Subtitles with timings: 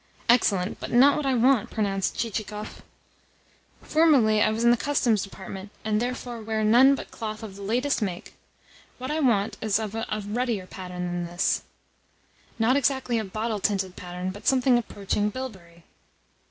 [0.27, 2.81] "Excellent, but not what I want," pronounced Chichikov.
[3.83, 7.61] "Formerly I was in the Custom's Department, and therefore wear none but cloth of the
[7.61, 8.33] latest make.
[8.97, 11.61] What I want is of a ruddier pattern than this
[12.57, 15.83] not exactly a bottle tinted pattern, but something approaching bilberry."